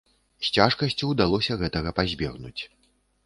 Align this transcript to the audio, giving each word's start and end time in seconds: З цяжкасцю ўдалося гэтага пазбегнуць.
З 0.45 0.49
цяжкасцю 0.55 1.09
ўдалося 1.09 1.57
гэтага 1.63 1.93
пазбегнуць. 1.99 2.57